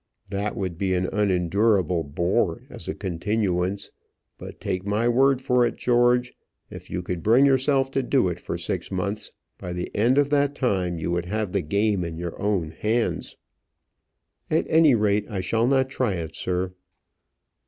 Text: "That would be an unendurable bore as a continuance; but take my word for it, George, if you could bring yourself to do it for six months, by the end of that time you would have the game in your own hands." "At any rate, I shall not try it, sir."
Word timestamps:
"That 0.31 0.55
would 0.55 0.79
be 0.79 0.95
an 0.95 1.05
unendurable 1.13 2.03
bore 2.03 2.63
as 2.71 2.87
a 2.87 2.95
continuance; 2.95 3.91
but 4.39 4.59
take 4.59 4.83
my 4.83 5.07
word 5.07 5.43
for 5.43 5.63
it, 5.63 5.77
George, 5.77 6.33
if 6.71 6.89
you 6.89 7.03
could 7.03 7.21
bring 7.21 7.45
yourself 7.45 7.91
to 7.91 8.01
do 8.01 8.27
it 8.27 8.39
for 8.39 8.57
six 8.57 8.89
months, 8.89 9.31
by 9.59 9.73
the 9.73 9.95
end 9.95 10.17
of 10.17 10.31
that 10.31 10.55
time 10.55 10.97
you 10.97 11.11
would 11.11 11.25
have 11.25 11.51
the 11.51 11.61
game 11.61 12.03
in 12.03 12.17
your 12.17 12.35
own 12.41 12.71
hands." 12.71 13.37
"At 14.49 14.65
any 14.69 14.95
rate, 14.95 15.29
I 15.29 15.39
shall 15.39 15.67
not 15.67 15.87
try 15.87 16.13
it, 16.13 16.35
sir." 16.35 16.73